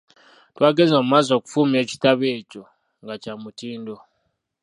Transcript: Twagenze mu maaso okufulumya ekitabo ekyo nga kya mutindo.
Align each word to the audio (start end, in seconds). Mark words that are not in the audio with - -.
Twagenze 0.55 0.93
mu 0.99 1.05
maaso 1.11 1.31
okufulumya 1.35 1.79
ekitabo 1.85 2.23
ekyo 2.37 2.63
nga 3.01 3.15
kya 3.23 3.33
mutindo. 3.41 3.95